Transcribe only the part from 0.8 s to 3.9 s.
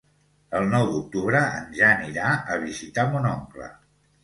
d'octubre en Jan irà a visitar mon oncle.